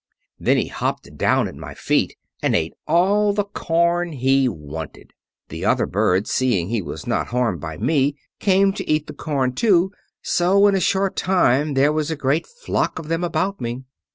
[0.39, 5.11] Then he hopped down at my feet and ate all the corn he wanted.
[5.49, 9.53] The other birds, seeing he was not harmed by me, came to eat the corn
[9.53, 9.91] too,
[10.23, 13.83] so in a short time there was a great flock of them about me.